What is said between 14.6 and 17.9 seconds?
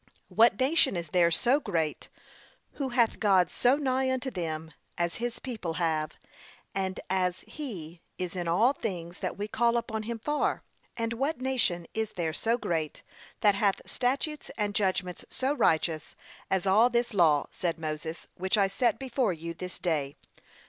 judgments so righteous, as all this law,' said